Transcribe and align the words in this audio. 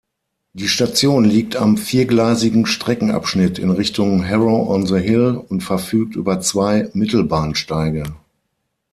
Die 0.53 0.67
Station 0.67 1.25
liegt 1.25 1.55
am 1.57 1.77
viergleisigen 1.77 2.65
Streckenabschnitt 2.65 3.59
in 3.59 3.69
Richtung 3.69 4.27
Harrow-on-the-Hill 4.27 5.39
und 5.47 5.61
verfügt 5.61 6.15
über 6.15 6.41
zwei 6.41 6.89
Mittelbahnsteige. 6.93 8.11